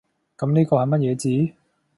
[0.35, 1.15] 噉呢個係乜嘢
[1.49, 1.53] 字？